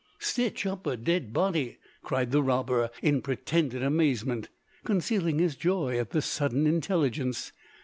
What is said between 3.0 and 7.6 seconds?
in pretended amazement, concealing his joy at this sudden intelligence.